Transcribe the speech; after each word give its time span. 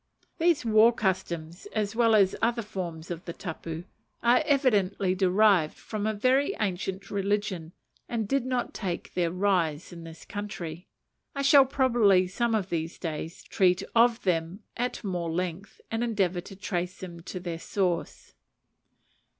These 0.39 0.65
war 0.65 0.91
customs, 0.91 1.67
as 1.73 1.95
well 1.95 2.15
as 2.15 2.35
other 2.41 2.63
forms 2.63 3.11
of 3.11 3.23
the 3.25 3.33
tapu, 3.33 3.83
are 4.23 4.41
evidently 4.47 5.13
derived 5.13 5.77
from 5.77 6.07
a 6.07 6.13
very 6.15 6.55
ancient 6.59 7.11
religion, 7.11 7.71
and 8.09 8.27
did 8.27 8.43
not 8.43 8.73
take 8.73 9.13
their 9.13 9.29
rise 9.29 9.93
in 9.93 10.03
this 10.03 10.25
country. 10.25 10.87
I 11.35 11.43
shall, 11.43 11.65
probably, 11.65 12.25
some 12.25 12.55
of 12.55 12.69
these 12.71 12.97
days, 12.97 13.43
treat 13.43 13.83
of 13.93 14.23
them 14.23 14.61
at 14.75 15.03
more 15.03 15.29
length, 15.31 15.79
and 15.91 16.03
endeavour 16.03 16.41
to 16.41 16.55
trace 16.55 16.97
them 16.97 17.19
to 17.19 17.39
their 17.39 17.59
source. 17.59 18.33